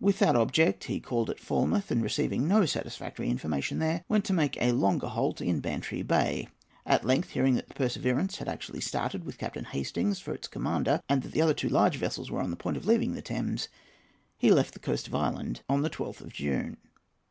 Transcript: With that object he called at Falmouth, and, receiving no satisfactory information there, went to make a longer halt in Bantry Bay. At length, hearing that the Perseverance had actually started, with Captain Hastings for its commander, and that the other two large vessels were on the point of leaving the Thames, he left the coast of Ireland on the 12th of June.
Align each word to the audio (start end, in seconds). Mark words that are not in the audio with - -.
With 0.00 0.20
that 0.20 0.36
object 0.36 0.84
he 0.84 1.00
called 1.00 1.28
at 1.28 1.38
Falmouth, 1.38 1.90
and, 1.90 2.02
receiving 2.02 2.48
no 2.48 2.64
satisfactory 2.64 3.28
information 3.28 3.78
there, 3.78 4.06
went 4.08 4.24
to 4.24 4.32
make 4.32 4.56
a 4.56 4.72
longer 4.72 5.06
halt 5.06 5.42
in 5.42 5.60
Bantry 5.60 6.00
Bay. 6.00 6.48
At 6.86 7.04
length, 7.04 7.32
hearing 7.32 7.56
that 7.56 7.68
the 7.68 7.74
Perseverance 7.74 8.38
had 8.38 8.48
actually 8.48 8.80
started, 8.80 9.24
with 9.24 9.36
Captain 9.36 9.66
Hastings 9.66 10.18
for 10.18 10.32
its 10.32 10.48
commander, 10.48 11.02
and 11.10 11.22
that 11.22 11.32
the 11.32 11.42
other 11.42 11.52
two 11.52 11.68
large 11.68 11.96
vessels 11.98 12.30
were 12.30 12.40
on 12.40 12.48
the 12.48 12.56
point 12.56 12.78
of 12.78 12.86
leaving 12.86 13.12
the 13.12 13.20
Thames, 13.20 13.68
he 14.38 14.50
left 14.50 14.72
the 14.72 14.80
coast 14.80 15.08
of 15.08 15.14
Ireland 15.14 15.60
on 15.68 15.82
the 15.82 15.90
12th 15.90 16.22
of 16.22 16.32
June. 16.32 16.78